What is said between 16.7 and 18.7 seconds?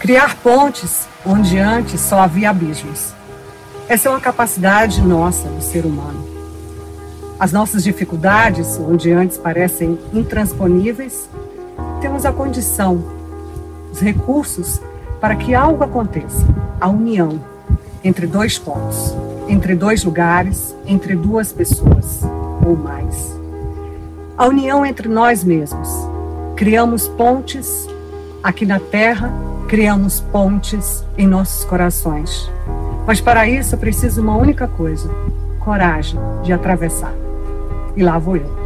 a união entre dois